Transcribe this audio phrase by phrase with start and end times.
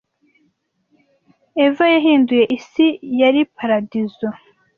[1.65, 2.85] eva yahinduye isi
[3.21, 4.27] yari paradizo